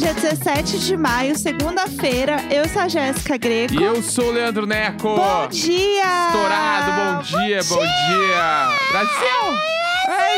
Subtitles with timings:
[0.00, 2.42] Hoje é 17 de maio, segunda-feira.
[2.50, 3.74] Eu sou a Jéssica Greco.
[3.74, 5.14] E eu sou o Leandro Neco.
[5.14, 6.28] Bom dia!
[6.28, 8.68] Estourado, bom dia, bom, dia.
[8.92, 9.58] Brasil!
[10.06, 10.30] Brasil!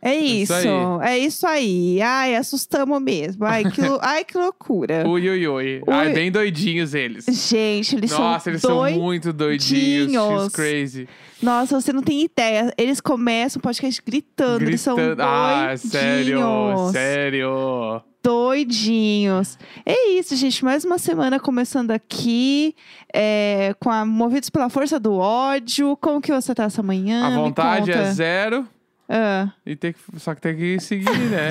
[0.00, 2.00] É isso, Isso é isso aí.
[2.00, 3.44] Ai, assustamos mesmo.
[3.44, 5.02] Ai, que, ai, que loucura.
[5.08, 5.82] Ui, ui, ui.
[5.88, 7.24] Ai, bem doidinhos eles.
[7.28, 8.94] Gente, eles Nossa, são eles dois.
[8.94, 10.12] são muito doidinhos.
[10.12, 10.42] doidinhos.
[10.44, 11.08] She's crazy.
[11.42, 12.72] Nossa, você não tem ideia.
[12.76, 14.64] Eles começam o podcast gritando.
[14.64, 15.16] Eles são Gritando.
[15.16, 15.84] doidinhos.
[15.84, 18.02] Ah, sério, sério.
[18.22, 19.58] Doidinhos.
[19.86, 20.64] É isso, gente.
[20.64, 22.74] Mais uma semana começando aqui,
[23.14, 25.96] é, com a Movidos pela Força do Ódio.
[26.00, 27.26] Como que você tá essa manhã?
[27.26, 28.66] A vontade é zero.
[29.08, 31.48] Ah, E tem que, só que tem que seguir, né?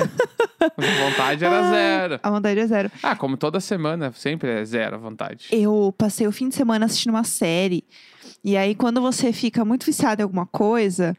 [0.60, 2.20] A vontade era zero.
[2.22, 2.90] a vontade é zero.
[3.02, 5.48] Ah, como toda semana, sempre é zero a vontade.
[5.50, 7.82] Eu passei o fim de semana assistindo uma série.
[8.44, 11.16] E aí, quando você fica muito viciado em alguma coisa,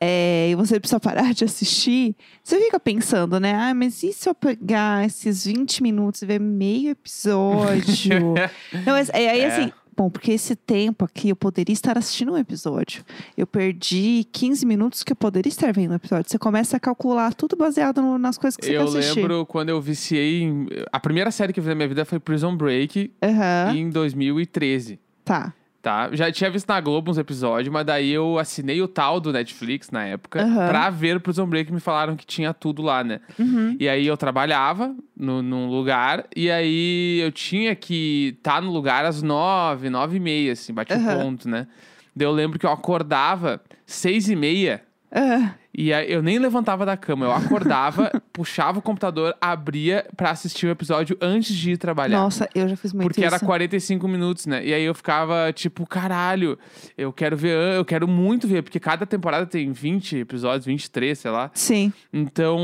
[0.00, 3.52] é, e você precisa parar de assistir, você fica pensando, né?
[3.54, 8.34] Ah, mas e se eu pegar esses 20 minutos e ver meio episódio?
[8.86, 9.46] Não, mas, é, aí É.
[9.46, 13.04] assim, bom, porque esse tempo aqui eu poderia estar assistindo um episódio.
[13.36, 16.30] Eu perdi 15 minutos que eu poderia estar vendo um episódio.
[16.30, 19.20] Você começa a calcular tudo baseado no- nas coisas que você Eu quer assistir.
[19.20, 20.66] lembro quando eu viciei em...
[20.92, 24.98] A primeira série que eu vi na minha vida foi Prison Break, Aham, em 2013.
[25.24, 25.52] tá.
[25.82, 26.08] Tá?
[26.12, 29.90] Já tinha visto na Globo uns episódios, mas daí eu assinei o tal do Netflix
[29.90, 30.68] na época Aham.
[30.68, 33.20] pra ver Prison Break e me falaram que tinha tudo lá, né?
[33.36, 33.76] Uhum.
[33.80, 39.04] E aí eu trabalhava no, num lugar e aí eu tinha que estar no lugar
[39.04, 41.18] às nove, nove e meia, assim, bate o Aham.
[41.18, 41.66] ponto, né?
[42.14, 46.84] Daí eu lembro que eu acordava seis e meia Ah, e aí eu nem levantava
[46.84, 47.26] da cama.
[47.26, 52.18] Eu acordava, puxava o computador, abria pra assistir o episódio antes de ir trabalhar.
[52.18, 53.34] nossa, eu já fiz muito Porque isso.
[53.34, 54.64] era 45 minutos, né?
[54.64, 56.58] E aí eu ficava tipo, caralho,
[56.96, 61.30] eu quero ver, eu quero muito ver, porque cada temporada tem 20 episódios, 23, sei
[61.30, 61.50] lá.
[61.54, 61.92] Sim.
[62.12, 62.58] Então,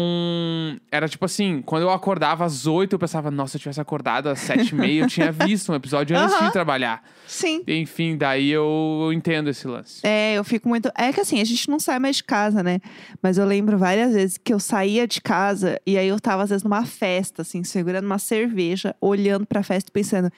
[0.91, 4.28] era tipo assim, quando eu acordava às 8, eu pensava, nossa, se eu tivesse acordado
[4.28, 6.48] às 7 e meia, eu tinha visto um episódio antes de Aham.
[6.48, 7.02] ir trabalhar.
[7.26, 7.62] Sim.
[7.66, 10.00] Enfim, daí eu entendo esse lance.
[10.06, 10.91] É, eu fico muito.
[10.97, 12.80] É que assim, a gente não sai mais de casa, né?
[13.22, 16.50] Mas eu lembro várias vezes que eu saía de casa e aí eu tava, às
[16.50, 20.31] vezes, numa festa, assim, segurando uma cerveja, olhando pra festa e pensando.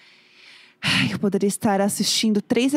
[0.83, 2.73] Ai, eu poderia estar assistindo três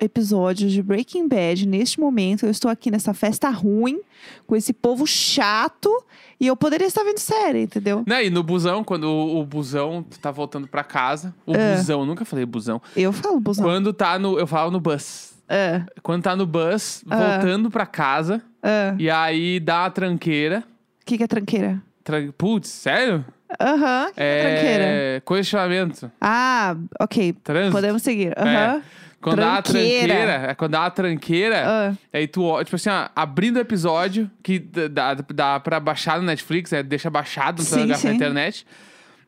[0.00, 2.46] episódios de Breaking Bad neste momento.
[2.46, 4.00] Eu estou aqui nessa festa ruim,
[4.46, 5.90] com esse povo chato,
[6.38, 8.04] e eu poderia estar vendo série, entendeu?
[8.06, 8.26] Né?
[8.26, 11.74] E no busão, quando o, o busão tá voltando pra casa, o É.
[11.74, 12.80] busão, nunca falei busão.
[12.94, 13.64] Eu falo, busão.
[13.64, 15.32] Quando tá no, eu falo no bus.
[15.48, 17.38] É, Quando tá no bus, Ah.
[17.38, 18.94] voltando pra casa, é.
[18.98, 20.64] e aí dá uma tranqueira.
[21.02, 21.82] O que, que é tranqueira?
[22.04, 22.30] Tran...
[22.36, 23.24] Putz, sério?
[23.60, 24.84] Aham, que que é tranqueira?
[24.84, 25.22] É.
[25.26, 26.10] Questionamento.
[26.20, 27.32] Ah, ok.
[27.42, 27.72] Trânsito.
[27.72, 28.34] Podemos seguir.
[28.38, 28.82] Aham.
[29.20, 30.06] Quando dá uma Tranqueira.
[30.14, 31.92] tranqueira, é quando dá uma tranqueira, Ah.
[32.12, 36.20] aí tu, ó, tipo assim, ó, abrindo o episódio, que d- dá, dá pra baixar
[36.20, 38.14] no Netflix, é, deixa baixado, Sim, ligar pra sim.
[38.14, 38.64] internet.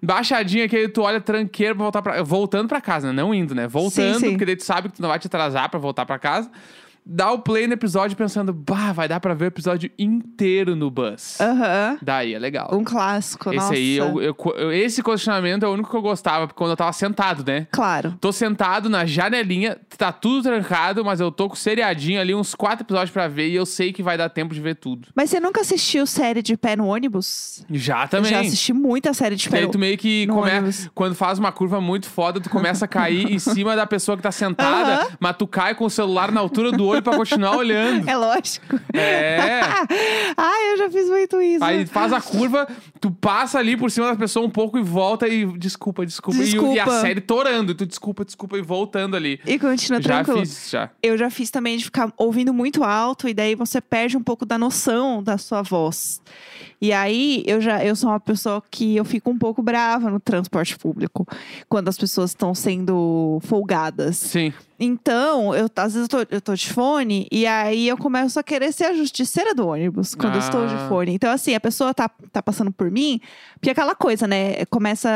[0.02, 2.22] Baixadinha que aí tu olha tranqueira pra voltar pra...
[2.22, 3.12] Voltando pra casa, né?
[3.12, 3.66] Não indo, né?
[3.66, 4.30] Voltando, sim.
[4.30, 6.48] porque daí tu sabe que tu não vai te atrasar pra voltar pra casa.
[7.12, 10.90] Dá o play no episódio pensando, bah, vai dar pra ver o episódio inteiro no
[10.90, 11.40] bus.
[11.40, 11.98] Aham.
[12.00, 12.70] Daí é legal.
[12.72, 13.74] Um clássico, Esse nossa.
[13.74, 16.76] aí, eu, eu- eu- esse condicionamento é o único que eu gostava, porque quando eu
[16.76, 17.66] tava sentado, né?
[17.72, 18.14] Claro.
[18.20, 22.84] Tô sentado na janelinha, tá tudo trancado, mas eu tô com seriadinho ali, uns quatro
[22.84, 25.08] episódios pra ver, e eu sei que vai dar tempo de ver tudo.
[25.14, 27.64] Mas você nunca assistiu série de pé no ônibus?
[27.70, 28.30] Já Eu também.
[28.30, 30.50] já assisti muita série de pé aí no tu meio que no come...
[30.50, 30.88] ônibus.
[30.94, 34.22] quando faz uma curva muito foda, tu começa a cair em cima da pessoa que
[34.22, 35.08] tá sentada, Aham.
[35.18, 38.08] mas tu cai com o celular na altura do olho pra continuar olhando.
[38.08, 38.78] É lógico.
[38.94, 39.60] É.
[40.36, 41.64] Ai, eu já fiz muito isso.
[41.64, 42.66] Aí faz a curva,
[43.00, 46.38] tu passa ali por cima da pessoa um pouco e volta e desculpa, desculpa.
[46.38, 47.00] E- E, a Desculpa.
[47.00, 49.40] série torando, tu desculpa, desculpa e voltando ali.
[49.46, 50.40] E continua já tranquilo.
[50.40, 50.90] fiz, já.
[51.02, 54.44] Eu já fiz também de ficar ouvindo muito alto e daí você perde um pouco
[54.46, 56.20] da noção da sua voz.
[56.80, 60.18] E aí eu já eu sou uma pessoa que eu fico um pouco brava no
[60.18, 61.26] transporte público
[61.68, 64.16] quando as pessoas estão sendo folgadas.
[64.16, 64.52] Sim.
[64.80, 68.42] Então, eu, às vezes eu tô, eu tô de fone e aí eu começo a
[68.42, 70.88] querer ser a justiceira do ônibus quando eu estou de Ah.
[70.88, 71.12] fone.
[71.12, 73.20] Então, assim, a pessoa tá, tá passando por mim,
[73.54, 74.64] porque é aquela coisa, né?
[74.66, 75.08] Começa.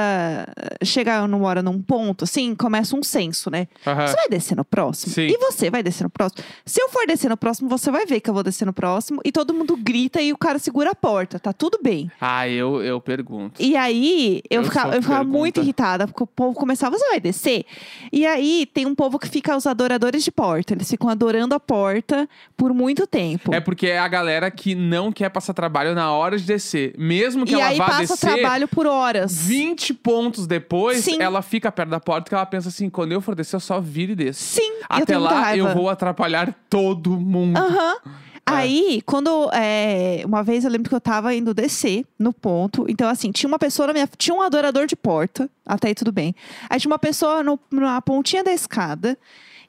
[0.84, 3.66] Chega numa hora num ponto, assim, começa um senso, né?
[3.86, 4.06] Aham.
[4.06, 5.12] Você vai descer no próximo?
[5.14, 5.28] Sim.
[5.28, 6.44] E você vai descer no próximo?
[6.66, 9.20] Se eu for descer no próximo, você vai ver que eu vou descer no próximo
[9.24, 11.38] e todo mundo grita e o cara segura a porta.
[11.38, 12.10] Tá tudo bem.
[12.20, 13.62] Ah, eu, eu pergunto.
[13.62, 17.64] E aí, eu, Eu eu ficava muito irritada, porque o povo começava, você vai descer?
[18.12, 20.74] E aí, tem um povo que fica os adoradores de porta.
[20.74, 23.54] Eles ficam adorando a porta por muito tempo.
[23.54, 26.94] É porque é a galera que não quer passar trabalho na hora de descer.
[26.98, 29.46] Mesmo que e ela aí vá passa descer trabalho por horas.
[29.46, 31.20] 20 pontos depois, Sim.
[31.20, 33.80] ela fica perto da porta que ela pensa assim: quando eu for descer, eu só
[33.80, 34.42] viro e desço.
[34.42, 37.56] Sim, eu Até muita lá, eu vou atrapalhar todo mundo.
[37.56, 37.96] Aham.
[38.46, 39.50] Aí, quando.
[39.52, 42.84] é, uma vez eu lembro que eu tava indo descer no ponto.
[42.88, 44.08] Então, assim, tinha uma pessoa na minha.
[44.18, 45.48] Tinha um adorador de porta.
[45.66, 46.34] Até aí tudo bem.
[46.68, 49.16] Aí tinha uma pessoa no- na pontinha da escada.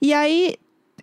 [0.01, 0.55] E aí.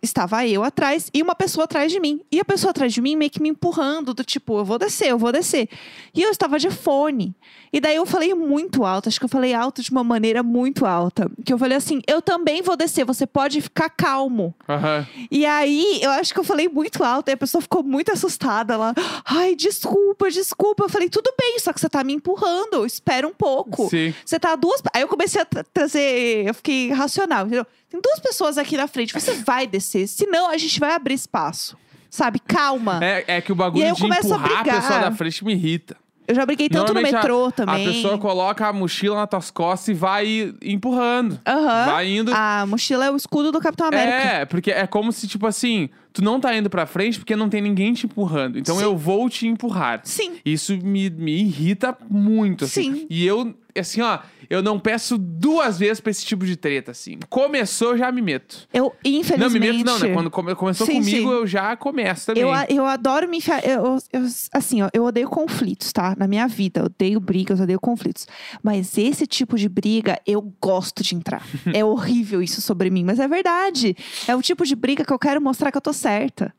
[0.02, 2.20] Estava eu atrás e uma pessoa atrás de mim.
[2.30, 5.08] E a pessoa atrás de mim meio que me empurrando, do tipo, eu vou descer,
[5.10, 5.68] eu vou descer.
[6.12, 7.34] E eu estava de fone.
[7.72, 10.84] E daí eu falei muito alto, acho que eu falei alto de uma maneira muito
[10.84, 11.30] alta.
[11.44, 14.52] Que eu falei assim: eu também vou descer, você pode ficar calmo.
[14.68, 15.06] Aham.
[15.30, 18.74] E aí, eu acho que eu falei muito alto, e a pessoa ficou muito assustada.
[18.74, 18.94] Ela,
[19.24, 20.84] ai, desculpa, desculpa.
[20.84, 23.88] Eu falei, tudo bem, só que você tá me empurrando, espera um pouco.
[23.88, 24.12] Sim.
[24.26, 24.82] Você tá a duas.
[24.92, 26.46] Aí eu comecei a tra- trazer.
[26.48, 27.66] Eu fiquei racional, entendeu?
[27.92, 31.76] Tem duas pessoas aqui na frente, você vai descer, senão a gente vai abrir espaço.
[32.10, 32.40] Sabe?
[32.40, 32.98] Calma.
[33.02, 34.80] É, é que o bagulho E aí eu de começo a empurrar a, brigar.
[34.82, 35.96] pessoa da frente me irrita.
[36.28, 37.88] Eu já briguei tanto no Normalmente a- metrô também.
[37.88, 41.40] A pessoa coloca a mochila nas tuas costas e vai empurrando.
[41.46, 41.86] Aham.
[41.86, 42.32] Vai indo.
[42.34, 44.16] A mochila é o escudo do Capitão América.
[44.16, 47.48] É, porque é como se, tipo assim, tu não tá indo pra frente porque não
[47.48, 48.58] tem ninguém te empurrando.
[48.58, 48.82] Então Sim.
[48.84, 50.00] eu vou te empurrar.
[50.04, 50.34] Sim.
[50.44, 52.94] Isso me, me irrita muito, assim.
[52.94, 53.06] Sim.
[53.10, 54.18] E eu, assim, ó,
[54.52, 57.18] eu não peço duas vezes pra esse tipo de treta, assim.
[57.30, 58.68] Começou, já me meto.
[58.72, 59.58] Eu, Não, me infelizmente.
[59.78, 60.12] meto não, né?
[60.12, 61.34] Quando come- começou Sim, comigo, sim.
[61.34, 62.42] eu já começo também.
[62.42, 63.64] Eu, eu adoro me enfiar.
[63.66, 66.14] Eu, eu- assim, ó, eu odeio conflitos, tá?
[66.18, 68.26] Na minha vida, eu odeio brigas, eu odeio conflitos.
[68.62, 71.42] Mas esse tipo de briga, eu gosto de entrar.
[71.72, 73.96] é horrível isso sobre mim, mas é verdade.
[74.28, 76.52] É o tipo de briga que eu quero mostrar que eu tô certa.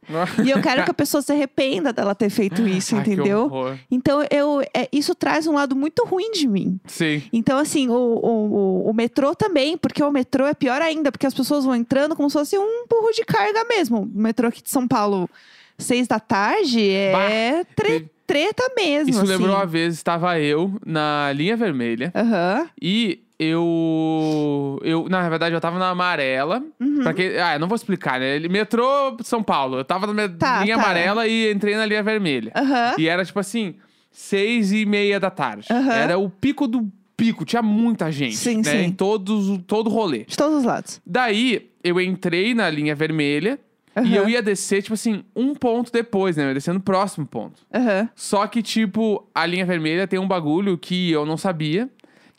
[0.43, 3.43] E eu quero que a pessoa se arrependa dela ter feito isso, Ai, entendeu?
[3.45, 3.77] horror.
[3.91, 6.79] Então, eu, é, isso traz um lado muito ruim de mim.
[6.87, 7.21] Sim.
[7.31, 8.53] Então, assim, o, o,
[8.85, 12.15] o- o metrô também, porque o metrô é pior ainda, porque as pessoas vão entrando
[12.15, 14.01] como se fosse um burro de carga mesmo.
[14.01, 15.29] O metrô aqui de São Paulo,
[15.77, 19.09] seis da tarde, é tre- teve- treta mesmo.
[19.11, 19.27] Isso assim.
[19.31, 22.67] lembrou uma vez, estava eu na linha vermelha Aham.
[22.81, 24.79] e eu.
[24.83, 26.63] eu na verdade, eu tava na amarela.
[26.79, 27.03] Uhum.
[27.03, 28.39] Pra que, ah, eu não vou explicar, né?
[28.39, 29.77] Metrô São Paulo.
[29.77, 30.83] Eu tava na Tá, linha tá.
[30.83, 32.51] amarela e entrei na linha vermelha.
[32.55, 32.95] Aham.
[32.97, 33.75] E era tipo assim,
[34.11, 35.67] seis e meia da tarde.
[35.71, 35.93] Aham.
[35.93, 38.35] Era o pico do pico, tinha muita gente.
[38.35, 38.63] Sim, né?
[38.63, 38.77] sim.
[38.77, 40.25] Em todos, todo rolê.
[40.25, 41.01] De todos os lados.
[41.05, 43.59] Daí, eu entrei na linha vermelha
[43.95, 44.15] e Aham.
[44.15, 46.43] eu ia descer, tipo assim, um ponto depois, né?
[46.43, 47.61] Eu ia descer no próximo ponto.
[47.73, 48.09] Aham.
[48.15, 51.89] Só que, tipo, a linha vermelha tem um bagulho que eu não sabia,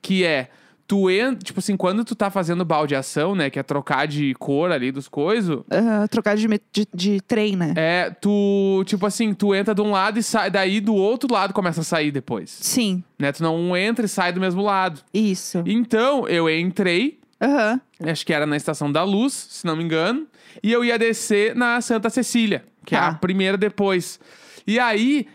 [0.03, 0.51] que é.
[0.87, 3.49] Tu entra, tipo assim, quando tu tá fazendo baldeação, né?
[3.49, 6.07] Que é trocar de cor ali dos coisas, Aham.
[6.09, 7.73] Trocar de, de, de trem, né?
[7.77, 11.55] é, tu, tipo assim, tu entra de um lado e sai, daí do outro lado
[11.55, 12.51] começa a sair depois.
[12.51, 13.03] Sim.
[13.19, 13.33] Né?
[13.33, 15.01] Tu não entra e sai do mesmo lado.
[15.13, 15.63] Isso.
[15.65, 17.81] Então, eu entrei, Aham.
[18.05, 20.27] acho que era na Estação da Luz, se não me engano,
[20.63, 23.09] e eu ia descer na Santa Cecília, que é Tá.
[23.09, 24.21] a primeira depois.
[24.67, 25.27] E aí,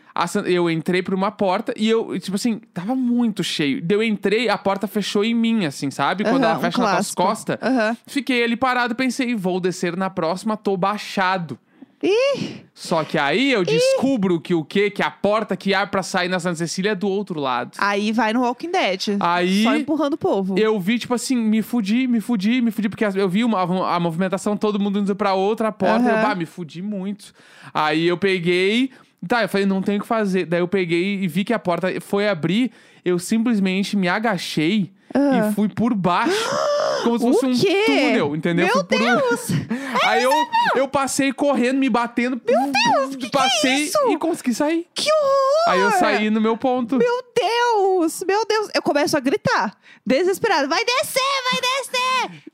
[0.46, 3.84] eu entrei por uma porta e eu, tipo assim, tava muito cheio.
[3.88, 6.24] Eu entrei, a porta fechou em mim, assim, sabe?
[6.24, 7.58] Quando Aham, ela um fecha nas tuas costas.
[7.62, 7.98] Aham.
[8.08, 11.60] Fiquei ali parado, pensei, vou descer na próxima, tô baixado.
[12.02, 12.62] Ih!
[12.74, 14.90] Só que aí eu descubro que o quê?
[14.90, 17.72] Que a porta que abre pra sair na Santa Cecília é do outro lado.
[17.78, 19.18] Aí vai no Walking Dead.
[19.20, 20.58] Aí Só empurrando o povo.
[20.58, 23.62] eu vi, tipo assim, me fudi, me fudi, me fudi, porque eu vi uma,
[23.94, 26.22] a movimentação, todo mundo indo pra outra porta, eu, Aham.
[26.22, 27.34] bah, me fudi muito.
[27.74, 28.92] Aí eu peguei,
[29.28, 30.46] tá, eu falei, não tem o que fazer.
[30.46, 32.72] Daí eu peguei e vi que a porta foi abrir,
[33.04, 36.34] eu simplesmente me agachei e fui por baixo.
[37.04, 37.30] Como se Ah.
[37.30, 38.66] O fosse um túnel, entendeu?
[38.68, 39.48] Meu por um- Deus!
[40.04, 40.32] Aí eu,
[40.76, 42.40] eu passei correndo, me batendo.
[42.46, 44.86] Meu Deus, que que é Passei e consegui sair.
[44.94, 45.64] Que horror!
[45.70, 46.98] Aí eu saí no meu ponto.
[46.98, 48.22] Meu Deus!
[48.28, 48.68] Meu Deus!
[48.76, 50.68] Eu começo a gritar, desesperado.
[50.68, 51.99] Vai descer, vai descer!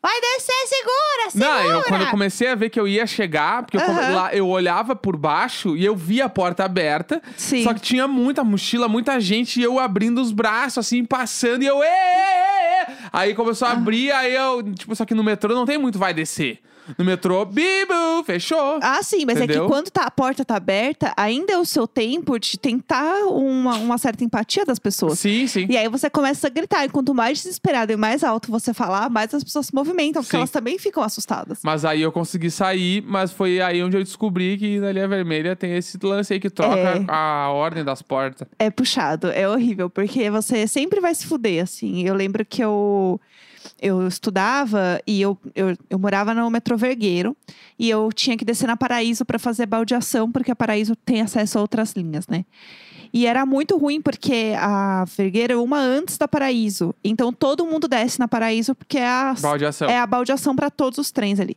[0.01, 1.49] Vai descer, segura, segura!
[1.63, 4.15] Não, eu, quando eu comecei a ver que eu ia chegar, porque eu, come- Aham.
[4.15, 7.21] lá, eu olhava por baixo e eu via a porta aberta.
[7.37, 7.63] Sim.
[7.63, 11.65] Só que tinha muita mochila, muita gente, e eu abrindo os braços, assim, passando, e
[11.65, 11.81] eu.
[11.83, 12.95] "Ê, ê, ê, ê".
[13.11, 13.73] Aí começou a Ah.
[13.73, 14.61] abrir, aí eu.
[14.73, 16.59] Tipo, só que no metrô não tem muito vai descer.
[16.97, 18.79] No metrô, bibu, fechou.
[18.81, 19.63] Ah, sim, mas é Entendeu?
[19.63, 23.75] que quando tá- a porta tá aberta, ainda é o seu tempo de tentar uma,
[23.77, 25.19] uma certa empatia das pessoas.
[25.19, 25.65] Sim, sim.
[25.69, 26.85] E aí você começa a gritar.
[26.85, 30.31] E quanto mais desesperado e mais alto você falar, mais as pessoas se movimentam, porque
[30.35, 30.37] Sim.
[30.37, 31.59] elas também ficam assustadas.
[31.63, 35.55] Mas aí eu consegui sair, mas foi aí onde eu descobri que na linha vermelha
[35.55, 37.05] tem esse lance aí que troca É.
[37.07, 38.47] a ordem das portas.
[38.59, 42.03] É puxado, é horrível, porque você sempre vai se fuder, assim.
[42.07, 43.19] Eu lembro que eu,
[43.81, 47.35] eu estudava e eu, eu, eu morava no metrô Vergueiro
[47.77, 51.57] e eu tinha que descer na Paraíso para fazer baldeação, porque a Paraíso tem acesso
[51.57, 52.45] a outras linhas, né?
[53.13, 56.93] E era muito ruim porque a Vergueiro é uma antes da Paraíso.
[57.03, 59.89] Então todo mundo desce na Paraíso porque é a, Baldeação.
[59.89, 61.55] é a baldeação para todos os trens ali.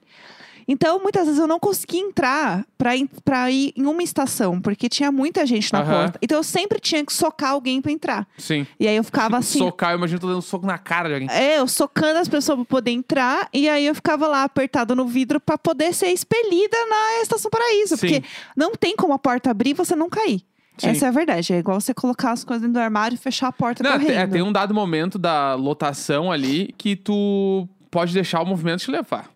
[0.70, 4.86] Então, muitas vezes eu não conseguia entrar pra, ir- pra ir em uma estação, porque
[4.88, 5.90] tinha muita gente na Aham.
[6.02, 6.18] porta.
[6.20, 8.28] Então eu sempre tinha que socar alguém pra entrar.
[8.36, 8.66] Sim.
[8.78, 9.58] E aí eu ficava assim.
[9.58, 11.28] Socar, eu imagino tô dando um soco na cara de alguém.
[11.30, 15.06] É, eu socando as pessoas pra poder entrar, e aí eu ficava lá apertada no
[15.06, 17.96] vidro pra poder ser expelida na Estação Paraíso.
[17.96, 18.06] Sim.
[18.06, 18.22] Porque
[18.56, 20.42] não tem como a porta abrir e você não cair.
[20.76, 20.88] Sim.
[20.90, 21.52] Essa é a verdade.
[21.52, 24.10] É igual você colocar as coisas dentro do armário e fechar a porta Não, correndo.
[24.12, 28.90] é, tem um dado momento da lotação ali que tu pode deixar o movimento te
[28.90, 29.30] levar.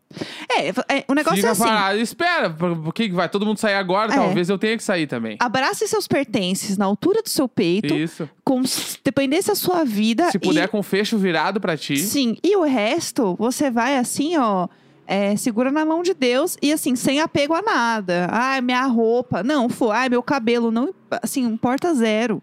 [0.48, 1.62] É, é, o negócio Fica é assim.
[1.64, 4.12] parado, espera, por por que que vai todo mundo sair agora?
[4.12, 4.16] É.
[4.16, 5.36] Talvez eu tenha que sair também.
[5.40, 8.28] Abrace seus pertences na altura do seu peito, Isso.
[8.44, 10.30] como se dependesse da sua vida.
[10.30, 11.96] Se e- puder, com o fecho virado pra ti.
[11.96, 14.68] Sim, e o resto, você vai assim, ó.
[15.06, 18.28] é, segura na mão de Deus e assim, sem apego a nada.
[18.30, 19.42] Ai, minha roupa.
[19.42, 19.96] Não, foi.
[19.96, 20.70] Ai, meu cabelo.
[20.70, 22.42] Não, assim, importa zero.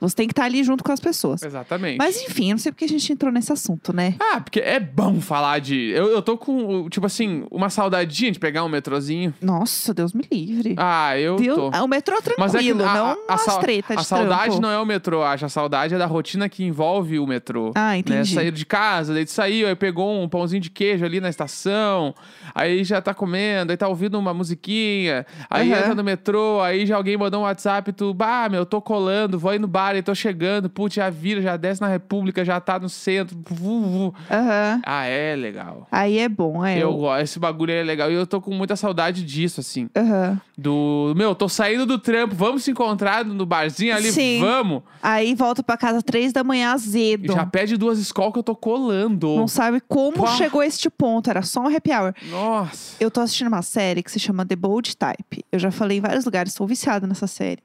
[0.00, 1.42] Você tem que estar ali junto com as pessoas.
[1.42, 1.98] Exatamente.
[1.98, 4.14] Mas enfim, eu não sei porque a gente entrou nesse assunto, né?
[4.18, 5.90] Ah, porque é bom falar de.
[5.90, 9.34] Eu, eu tô com, tipo assim, uma saudadinha de pegar um metrozinho.
[9.42, 10.74] Nossa, Deus me livre.
[10.78, 11.70] Ah, eu Deus, tô.
[11.72, 14.00] ah, o metrô é Mas é que tranquilo, a, não a, a, sau- tretas a
[14.00, 14.60] de saudade trampo.
[14.62, 15.44] não é o metrô, acho.
[15.44, 17.72] A saudade é da rotina que envolve o metrô.
[17.74, 17.98] Ah, Né?
[17.98, 18.34] entendi.
[18.34, 22.14] Sair de casa, daí tu saiu, aí pegou um pãozinho de queijo ali na estação,
[22.54, 25.80] aí já tá comendo, aí tá ouvindo uma musiquinha, aí Aham.
[25.80, 29.50] entra no metrô, aí já alguém mandou um WhatsApp, tu, bah, meu, tô colando, vou
[29.50, 32.78] aí no bar e tô chegando, putz, já vira, já desce na República, já tá
[32.78, 34.14] no centro, vu, vu.
[34.30, 34.80] Aham.
[34.84, 35.86] Ah, é legal.
[35.90, 36.78] Aí é bom, é.
[36.78, 39.88] Eu gosto, esse bagulho é legal e eu tô com muita saudade disso, assim.
[39.96, 40.40] Aham.
[40.56, 44.40] Do, meu, tô saindo do trampo, vamos se encontrar no barzinho ali, Sim.
[44.40, 44.82] vamos.
[45.02, 47.32] Aí volta pra casa três da manhã E azedo.
[47.32, 49.34] já pede duas escolas que eu tô colando.
[49.36, 51.30] Não sabe como chegou a este ponto.
[51.30, 52.12] Era só um happy hour.
[52.30, 52.96] Nossa.
[53.00, 55.44] Eu tô assistindo uma série que se chama The Bold Type.
[55.50, 57.62] Eu já falei em vários lugares, sou viciada nessa série.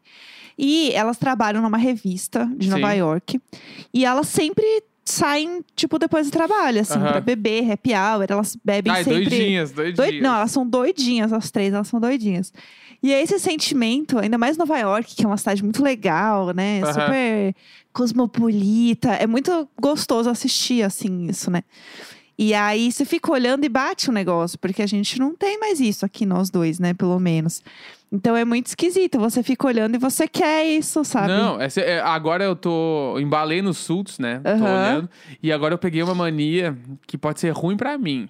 [0.57, 2.97] E elas trabalham numa revista de Nova Sim.
[2.99, 3.41] York.
[3.93, 4.65] E elas sempre
[5.03, 7.11] saem, tipo, depois do trabalho, assim, Aham.
[7.11, 8.25] pra beber, happy hour.
[8.27, 9.25] Elas bebem Ai, sempre.
[9.29, 9.97] doidinhas, doidinhas.
[9.97, 12.51] Doid- Não, elas são doidinhas, as três, elas são doidinhas.
[13.03, 16.81] E é esse sentimento, ainda mais Nova York, que é uma cidade muito legal, né?
[16.91, 17.53] Super
[17.93, 19.09] cosmopolita.
[19.13, 21.63] É muito gostoso assistir, assim, isso, né?
[22.37, 25.79] E aí você fica olhando e bate o negócio, porque a gente não tem mais
[25.79, 26.93] isso aqui, nós dois, né?
[26.93, 27.63] Pelo menos.
[28.11, 29.17] Então é muito esquisito.
[29.19, 31.29] Você fica olhando e você quer isso, sabe?
[31.29, 33.17] Não, essa- é, agora eu tô.
[33.19, 34.41] Embalei nos Sults, né?
[34.43, 34.63] Tô Aham.
[34.63, 35.09] olhando.
[35.41, 36.77] E agora eu peguei uma mania
[37.07, 38.27] que pode ser ruim pra mim.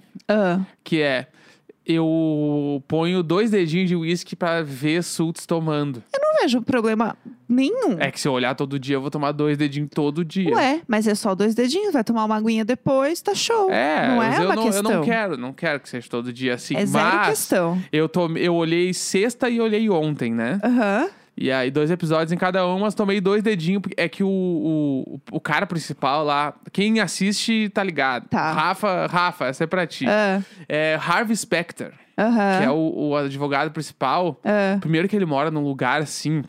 [0.84, 1.28] Que é.
[1.86, 6.02] Eu ponho dois dedinhos de uísque pra ver Sults tomando.
[6.20, 7.16] não vejo problema
[7.48, 7.98] nenhum.
[8.00, 10.54] É que se eu olhar todo dia, eu vou tomar dois dedinhos todo dia.
[10.56, 13.70] Ué, mas é só dois dedinhos, vai tomar uma aguinha depois, tá show.
[13.72, 14.92] É, não é eu, uma não, questão.
[14.92, 16.76] eu não quero, não quero que seja todo dia assim.
[16.76, 17.82] É zero mas questão.
[17.92, 20.60] eu, tom, eu olhei sexta e olhei ontem, né?
[20.64, 21.08] Aham.
[21.38, 23.82] E aí, dois episódios em cada um, mas tomei dois dedinhos.
[23.98, 28.30] É que o, o, o cara principal lá, quem assiste tá ligado.
[28.30, 28.54] Tá.
[28.54, 30.06] Rafa, Rafa, essa é pra ti.
[30.08, 34.40] Ah, É Harvey Specter, que é o, o advogado principal.
[34.46, 36.42] Ah, Primeiro que ele mora num lugar assim.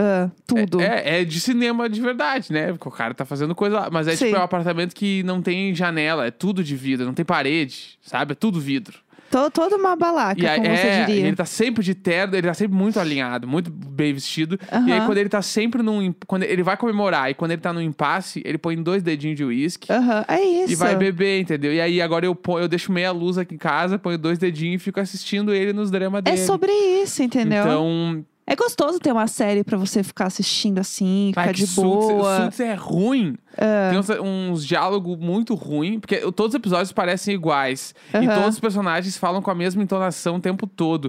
[0.00, 0.80] Ah, tudo.
[0.80, 2.72] É, é de cinema de verdade, né?
[2.72, 3.88] Porque o cara tá fazendo coisa lá.
[3.90, 4.26] Mas é Sim.
[4.26, 7.98] tipo é um apartamento que não tem janela, é tudo de vidro, não tem parede,
[8.02, 8.32] sabe?
[8.32, 8.98] É tudo vidro.
[9.30, 11.26] To- toda uma balaca, E aí, como é, você diria.
[11.28, 14.58] ele tá sempre de terno, ele tá sempre muito alinhado, muito bem vestido.
[14.88, 16.12] E aí, quando ele tá sempre num.
[16.26, 19.44] Quando ele vai comemorar e quando ele tá no impasse, ele põe dois dedinhos de
[19.44, 19.92] uísque.
[19.92, 20.72] Aham, é isso.
[20.72, 21.72] E vai beber, entendeu?
[21.72, 24.82] E aí agora eu, ponho, eu deixo meia luz aqui em casa, ponho dois dedinhos
[24.82, 26.38] e fico assistindo ele nos dramas É dele.
[26.38, 27.62] sobre isso, entendeu?
[27.62, 31.68] Então, É gostoso ter uma série pra você ficar assistindo assim, ficar vai de que
[31.68, 32.36] Suits, boa.
[32.40, 33.36] Suits é ruim.
[33.56, 37.94] Ah, Tem uns, uns diálogos muito ruins, porque todos os episódios parecem iguais.
[38.12, 38.34] E Aham.
[38.34, 41.08] todos os personagens falam com a mesma entonação o tempo todo.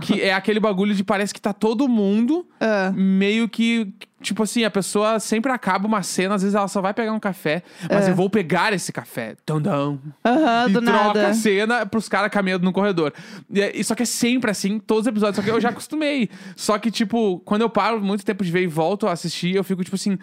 [0.00, 3.92] que é aquele bagulho de parece que tá todo mundo ah, meio que.
[4.20, 7.20] Tipo assim, a pessoa sempre acaba uma cena, às vezes ela só vai pegar um
[7.20, 8.10] café, mas É.
[8.10, 9.36] eu vou pegar esse café.
[9.46, 9.98] Dum.
[10.24, 11.28] Aham, e do troca nada.
[11.28, 13.12] a cena pros caras caminhando no corredor.
[13.48, 15.36] E, é- e só que é sempre assim, todos os episódios.
[15.36, 16.28] Só que eu já acostumei.
[16.56, 19.62] Só que, tipo, quando eu paro muito tempo de ver e volto a assistir, eu
[19.62, 20.18] fico, tipo assim.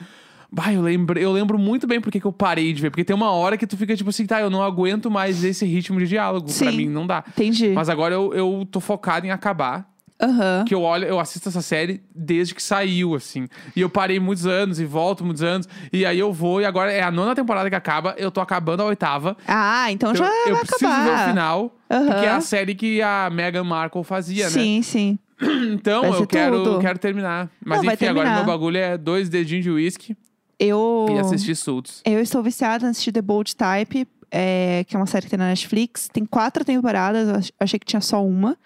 [0.52, 2.90] Bah, eu lembro, eu lembro muito bem porque que eu parei de ver.
[2.90, 5.66] Porque tem uma hora que tu fica, tipo assim, tá, eu não aguento mais esse
[5.66, 6.46] ritmo de diálogo.
[6.46, 6.78] Pra Sim.
[6.78, 7.24] mim, não dá.
[7.30, 7.70] Entendi.
[7.70, 9.86] Mas agora eu, eu tô focado em acabar.
[10.22, 10.64] Aham.
[10.66, 13.48] Que eu olho, eu assisto essa série desde que saiu, assim.
[13.76, 15.68] E eu parei muitos anos e volto muitos anos.
[15.92, 18.82] E aí eu vou, e agora é a nona temporada que acaba, eu tô acabando
[18.82, 19.36] a oitava.
[19.48, 21.04] Ah, então Então, já eu vai preciso acabar.
[21.18, 22.06] ver o final, Aham.
[22.06, 25.20] porque é a série que a Meghan Markle fazia, Sim, sim.
[25.42, 25.48] né?
[25.74, 26.80] Então eu quero, tudo.
[26.80, 27.50] quero terminar.
[27.64, 30.16] Mas Não, enfim, agora meu bagulho é dois dedinhos de uísque
[30.58, 31.08] Eu.
[31.12, 32.02] e assistir Suits.
[32.06, 35.40] Eu estou viciada em assistir The Bold Type, é, que é uma série que tem
[35.40, 36.08] na Netflix.
[36.12, 38.58] Tem quatro temporadas, eu ach- achei que tinha só uma.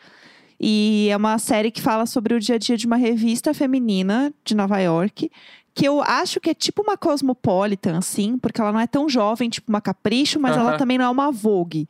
[0.60, 4.34] E é uma série que fala sobre o dia a dia de uma revista feminina
[4.44, 5.32] de Nova York.
[5.74, 9.50] Que eu acho que é tipo uma Cosmopolitan, assim, porque ela não é tão jovem,
[9.50, 11.88] tipo uma Capricho, mas ela também não é uma Vogue.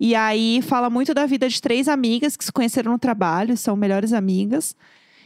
[0.00, 3.76] E aí fala muito da vida de três amigas que se conheceram no trabalho, são
[3.76, 4.74] melhores amigas.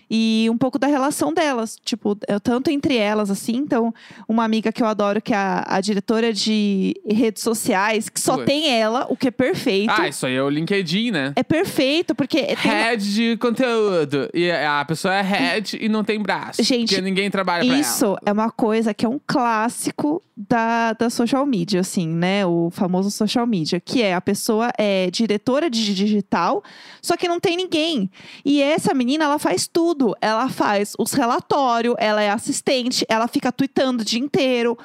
[0.09, 3.57] E um pouco da relação delas, tipo, é, tanto entre elas, assim.
[3.57, 3.93] Então,
[4.29, 8.37] uma amiga que eu adoro, que é a, a diretora de redes sociais, que só
[8.37, 8.45] Ui.
[8.45, 9.91] tem ela, o que é perfeito.
[9.91, 11.33] Ah, isso aí é o LinkedIn, né?
[11.35, 14.29] É perfeito, porque tem uma- Head de conteúdo.
[14.33, 16.63] E a pessoa é head e não tem braço.
[16.63, 18.21] Gente, Porque ninguém trabalha pra Isso ela.
[18.27, 22.45] é uma coisa que é um clássico da, da social media, assim, né?
[22.45, 26.63] O famoso social media, que é a pessoa é diretora de digital,
[27.01, 28.11] só que não tem ninguém.
[28.45, 29.96] E essa menina, ela faz tudo.
[30.21, 34.77] Ela faz os relatórios, ela é assistente, ela fica tweetando o dia inteiro.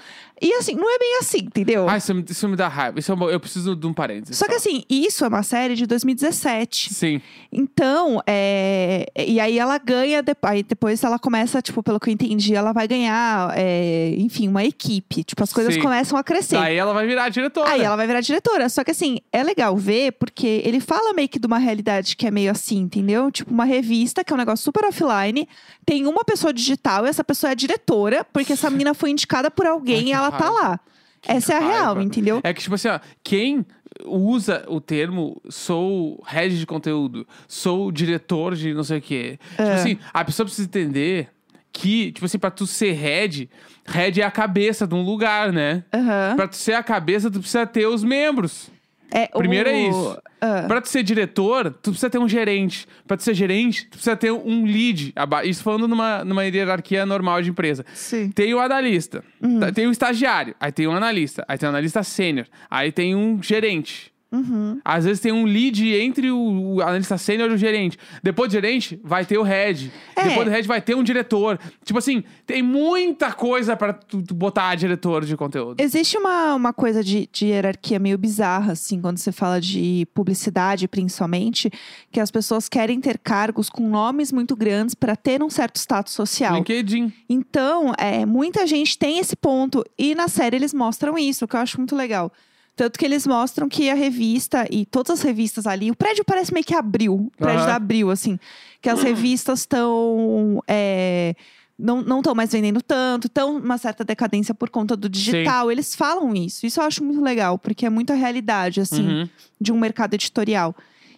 [0.41, 1.87] E assim, não é bem assim, entendeu?
[1.87, 2.99] Ah, isso, me- isso me dá raiva.
[2.99, 4.37] Isso é uma- eu preciso de um parênteses.
[4.37, 6.93] Só que assim, isso é uma série de 2017.
[6.93, 7.21] Sim.
[7.51, 12.55] Então, é, e aí ela ganha, aí depois ela começa, tipo, pelo que eu entendi,
[12.55, 15.23] ela vai ganhar, é, enfim, uma equipe.
[15.23, 15.81] Tipo, as coisas Sim.
[15.81, 16.55] começam a crescer.
[16.57, 17.69] Daí ela vai virar diretora.
[17.69, 18.67] Aí ela vai virar diretora.
[18.69, 22.25] Só que assim, é legal ver, porque ele fala meio que de uma realidade que
[22.25, 23.29] é meio assim, entendeu?
[23.31, 25.47] Tipo, uma revista, que é um negócio super offline,
[25.85, 29.67] tem uma pessoa digital e essa pessoa é diretora, porque essa menina foi indicada por
[29.67, 30.51] alguém e ela tá raiva.
[30.61, 30.79] lá.
[31.27, 31.73] Essa é a raiva.
[31.75, 32.41] real, entendeu?
[32.43, 33.65] É que, tipo assim, ó, quem
[34.05, 39.39] usa o termo sou head de conteúdo, sou diretor de não sei o quê.
[39.51, 39.73] Tipo É.
[39.75, 41.29] assim, a pessoa precisa entender
[41.71, 43.49] que, tipo assim, pra tu ser head,
[43.85, 45.83] head é a cabeça de um lugar, né?
[45.93, 46.35] Aham.
[46.35, 48.69] Pra tu ser a cabeça, tu precisa ter os membros.
[49.13, 50.21] É, Primeiro o- é isso.
[50.39, 50.63] Ah.
[50.67, 52.87] Pra tu ser diretor, tu precisa ter um gerente.
[53.05, 55.13] Pra tu ser gerente, tu precisa ter um lead.
[55.45, 57.85] Isso falando numa, numa hierarquia normal de empresa.
[57.93, 58.29] Sim.
[58.31, 59.59] Tem o analista, Uhum.
[59.59, 63.15] tá- tem o estagiário, aí tem o analista, aí tem o analista sênior, aí tem
[63.15, 64.11] um gerente.
[64.31, 64.79] Uhum.
[64.85, 67.97] Às vezes tem um lead entre o, o analista sênior e o gerente.
[68.23, 69.91] Depois do gerente, vai ter o head.
[70.15, 70.29] É.
[70.29, 71.59] Depois do head, vai ter um diretor.
[71.83, 75.81] Tipo assim, tem muita coisa pra tu, tu botar diretor de conteúdo.
[75.81, 80.87] Existe uma, uma coisa de, de hierarquia meio bizarra, assim, quando você fala de publicidade,
[80.87, 81.69] principalmente,
[82.09, 86.13] que as pessoas querem ter cargos com nomes muito grandes para ter um certo status
[86.13, 86.55] social.
[86.55, 87.11] LinkedIn.
[87.27, 89.83] Então, é, muita gente tem esse ponto.
[89.97, 92.31] E na série eles mostram isso, o que eu acho muito legal.
[92.75, 96.53] Tanto que eles mostram que a revista e todas as revistas ali, o prédio parece
[96.53, 97.67] meio que abriu, o prédio Aham.
[97.67, 98.39] da Abril, assim.
[98.81, 100.63] Que as revistas estão.
[100.67, 101.35] é,
[101.77, 105.71] não estão mais vendendo tanto, estão uma certa decadência por conta do digital.
[105.71, 106.65] Eles falam isso.
[106.65, 109.29] Isso eu acho muito legal, porque é muita realidade, assim Uhum.
[109.59, 110.75] de um mercado editorial.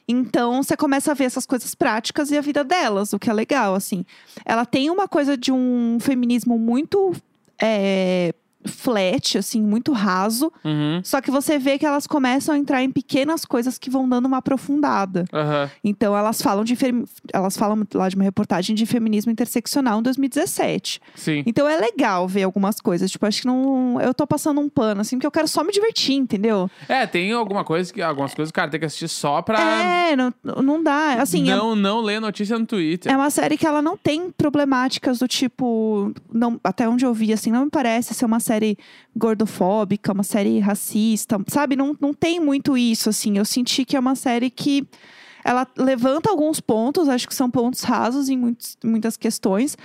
[0.07, 3.33] Então, você começa a ver essas coisas práticas e a vida delas, o que é
[3.33, 4.05] legal, assim.
[4.45, 7.13] Ela tem uma coisa de um feminismo muito
[7.61, 8.33] é,
[8.65, 10.51] flat, assim, muito raso.
[10.63, 11.01] Uhum.
[11.03, 14.25] Só que você vê que elas começam a entrar em pequenas coisas que vão dando
[14.25, 15.25] uma aprofundada.
[15.33, 15.69] Aham.
[15.83, 16.77] Então, elas falam de
[17.31, 20.99] elas falam lá de uma reportagem de feminismo interseccional em 2017.
[21.15, 21.43] Sim.
[21.45, 23.09] Então é legal ver algumas coisas.
[23.11, 23.99] Tipo, acho que não.
[24.01, 26.69] Eu tô passando um pano, assim, porque eu quero só me divertir, entendeu?
[26.87, 30.33] É, tem alguma coisa que, algumas coisas, cara, tem que assistir só pra É, não,
[30.61, 31.13] não dá.
[31.21, 33.11] Assim, é- não, não ler notícia no Twitter.
[33.11, 36.13] É uma série que ela não tem problemáticas do tipo.
[36.31, 38.52] Não, até onde eu vi, assim, não me parece ser uma série
[39.15, 41.75] gordofóbica, uma série racista, sabe?
[41.75, 43.37] Não, não tem muito isso, assim.
[43.37, 44.87] Eu senti que é uma série que.
[45.45, 49.77] Ela levanta alguns pontos, acho que são pontos rasos em muitos, muitas questões.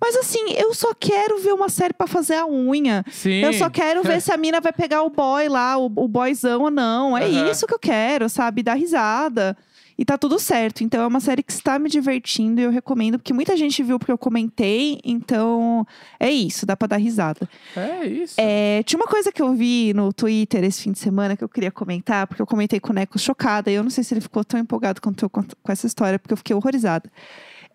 [0.00, 3.04] Mas assim, eu só quero ver uma série pra fazer a unha.
[3.12, 3.40] Sim.
[3.44, 6.62] Eu só quero ver se a mina vai pegar o boy lá, o, o boyzão
[6.62, 7.16] ou não.
[7.16, 7.48] É Aham.
[7.48, 8.64] isso que eu quero, sabe?
[8.64, 9.56] Dar risada.
[9.96, 10.82] E tá tudo certo.
[10.82, 13.98] Então é uma série que está me divertindo e eu recomendo, porque muita gente viu
[13.98, 15.00] porque eu comentei.
[15.04, 15.86] Então
[16.18, 17.48] é isso, dá pra dar risada.
[17.76, 18.34] É isso.
[18.38, 21.48] É, tinha uma coisa que eu vi no Twitter esse fim de semana que eu
[21.48, 23.70] queria comentar, porque eu comentei com o Neco chocada.
[23.70, 26.18] E eu não sei se ele ficou tão empolgado quanto eu com com essa história,
[26.18, 27.10] porque eu fiquei horrorizada.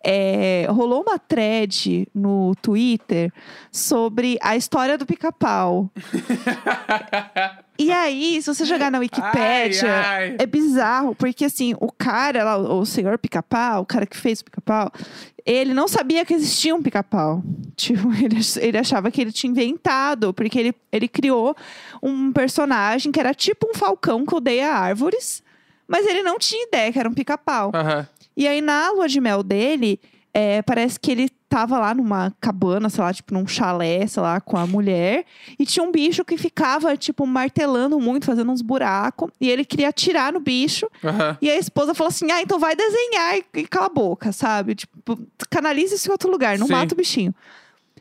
[0.02, 3.30] É, rolou uma thread no Twitter
[3.70, 5.90] sobre a história do pica-pau.
[7.78, 10.36] E aí, se você jogar na Wikipédia, Ai, ai.
[10.38, 14.44] é bizarro, porque assim, o cara lá, o senhor pica-pau, o cara que fez o
[14.44, 14.92] pica-pau,
[15.46, 17.42] ele não sabia que existia um pica-pau.
[17.76, 21.56] Tipo, ele, ele achava que ele tinha inventado, porque ele, ele criou
[22.02, 25.42] um personagem que era tipo um falcão que odeia árvores,
[25.90, 27.72] mas ele não tinha ideia que era um pica-pau.
[27.74, 28.06] Aham.
[28.36, 30.00] E aí, na lua de mel dele,
[30.32, 34.40] é, parece que ele tava lá numa cabana, sei lá, tipo num chalé, sei lá,
[34.40, 35.24] com a mulher.
[35.58, 39.32] E tinha um bicho que ficava, tipo, martelando muito, fazendo uns buracos.
[39.40, 40.88] E ele queria atirar no bicho.
[41.02, 41.36] Aham.
[41.42, 44.76] E a esposa falou assim: ah, então vai desenhar e, e cala a boca, sabe?
[44.76, 45.18] Tipo,
[45.50, 46.72] canaliza isso em outro lugar, não Sim.
[46.74, 47.34] mata o bichinho.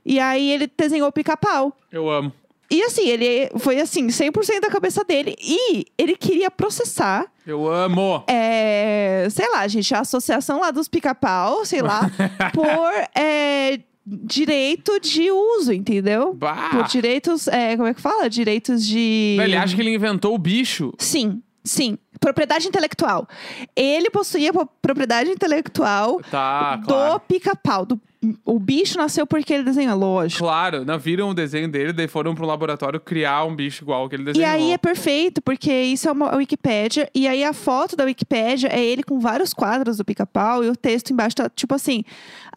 [0.05, 1.75] E aí ele desenhou o pica-pau.
[1.91, 2.31] Eu amo.
[2.71, 5.35] E assim, ele foi assim, 100% da cabeça dele.
[5.41, 8.23] E ele queria processar Eu amo.
[8.27, 12.01] é, sei lá, gente, a associação lá dos pica-pau, sei lá,
[12.53, 16.33] por é, direito de uso, entendeu?
[16.33, 16.69] Bah.
[16.71, 18.29] Por direitos, é, como é que fala?
[18.29, 19.37] Direitos de.
[19.41, 20.93] Ele acha que ele inventou o bicho.
[20.97, 23.27] Sim, Sim, propriedade intelectual.
[23.75, 27.19] Ele possuía po- propriedade intelectual Tá, do claro.
[27.27, 27.85] pica-pau.
[27.85, 28.01] do-
[28.43, 30.43] O bicho nasceu porque ele desenhou, lógico.
[30.43, 34.15] Claro, não viram o desenho dele, daí foram pro laboratório criar um bicho igual que
[34.17, 34.49] ele E desenhou.
[34.51, 37.09] aí é perfeito, porque isso é uma Wikipédia.
[37.15, 40.65] E aí a foto da Wikipédia é ele com vários quadros do pica-pau.
[40.65, 42.03] E o texto embaixo tá tipo assim: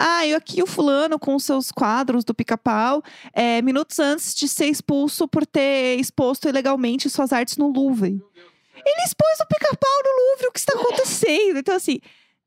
[0.01, 3.01] Ah, e aqui o fulano com os seus quadros do pica-pau,
[3.33, 8.21] é, minutos antes de ser expulso por ter exposto ilegalmente suas artes no Louvre.
[8.85, 11.59] Ele expôs o pica-pau no Louvre, o que está acontecendo?
[11.59, 12.01] Então, assim.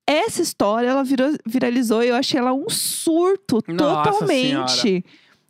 [0.08, 4.72] Essa história, ela virou, viralizou e eu achei ela um surto Nossa totalmente.
[4.72, 5.04] Senhora.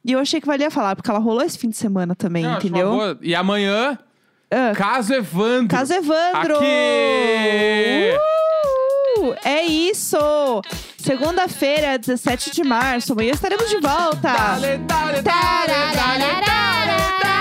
[0.06, 2.56] E eu achei que valia falar, porque ela rolou esse fim de semana também, Não,
[2.56, 3.17] entendeu?
[3.21, 4.00] E amanhã,
[4.50, 4.71] Ah.
[4.74, 5.67] caso Evandro.
[5.76, 6.56] Caso Evandro!
[6.56, 8.13] Aqui!
[9.19, 9.36] Uh!
[9.43, 10.15] É isso!
[11.00, 13.12] Segunda-feira, 17 de março.
[13.12, 14.21] Amanhã estaremos de volta.
[14.32, 17.35] Dale, dale, dale.